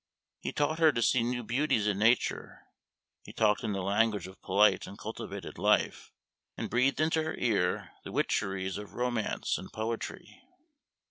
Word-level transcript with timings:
He 0.39 0.51
taught 0.51 0.79
her 0.79 0.91
to 0.91 1.01
see 1.03 1.21
new 1.21 1.43
beauties 1.43 1.85
in 1.85 1.99
Nature; 1.99 2.63
he 3.23 3.31
talked 3.31 3.63
in 3.63 3.73
the 3.73 3.83
language 3.83 4.25
of 4.25 4.41
polite 4.41 4.87
and 4.87 4.97
cultivated 4.97 5.59
life, 5.59 6.11
and 6.57 6.71
breathed 6.71 6.99
into 6.99 7.21
her 7.21 7.35
ear 7.35 7.91
the 8.03 8.11
witcheries 8.11 8.79
of 8.79 8.95
romance 8.95 9.59
and 9.59 9.71
poetry. 9.71 10.41